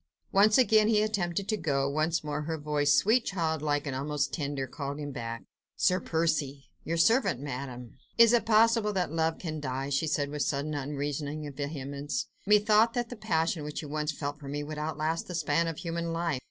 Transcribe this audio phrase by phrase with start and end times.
[0.31, 4.97] Once again he attempted to go, once more her voice, sweet, childlike, almost tender, called
[4.97, 5.43] him back.
[5.75, 10.41] "Sir Percy." "Your servant, Madame." "Is it possible that love can die?" she said with
[10.41, 12.25] sudden, unreasoning vehemence.
[12.47, 15.77] "Methought that the passion which you once felt for me would outlast the span of
[15.77, 16.39] human life.